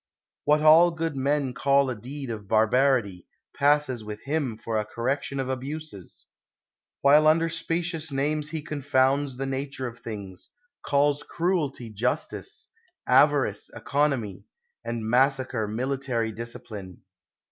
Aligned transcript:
What 0.45 0.63
all 0.63 0.89
good 0.89 1.15
men 1.15 1.53
call 1.53 1.91
a 1.91 1.95
deed 1.95 2.31
of 2.31 2.47
barbarity, 2.47 3.27
passes 3.55 4.03
with 4.03 4.19
him 4.21 4.57
for 4.57 4.79
a 4.79 4.83
correction 4.83 5.39
of 5.39 5.47
abuses; 5.47 6.25
while 7.01 7.27
under 7.27 7.49
specious 7.49 8.11
names 8.11 8.49
he 8.49 8.63
confounds 8.63 9.37
the 9.37 9.45
nature 9.45 9.85
of 9.85 9.99
things, 9.99 10.49
calls 10.83 11.21
cruelty 11.21 11.91
justice, 11.91 12.71
avarice 13.05 13.69
economy, 13.75 14.45
and 14.83 15.07
massacre 15.07 15.67
military 15.67 16.31
discipline. 16.31 17.03